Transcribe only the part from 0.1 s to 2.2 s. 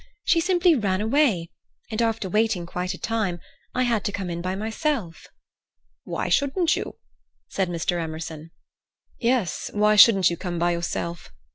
—she simply ran away, and